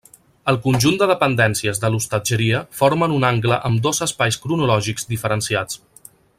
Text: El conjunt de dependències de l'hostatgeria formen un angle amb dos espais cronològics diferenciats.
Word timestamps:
El 0.51 0.55
conjunt 0.61 0.95
de 1.01 1.07
dependències 1.11 1.81
de 1.83 1.91
l'hostatgeria 1.95 2.63
formen 2.79 3.15
un 3.19 3.29
angle 3.31 3.61
amb 3.71 3.85
dos 3.89 4.03
espais 4.07 4.41
cronològics 4.47 5.07
diferenciats. 5.15 5.83